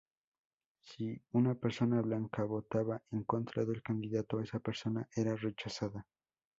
Si 0.81 1.21
una 1.33 1.53
persona 1.53 2.01
blanca 2.01 2.43
votaba 2.43 2.99
en 3.11 3.23
contra 3.23 3.63
del 3.65 3.83
candidato, 3.83 4.39
esa 4.39 4.59
persona 4.59 5.07
era 5.15 5.35
rechazada. 5.35 6.07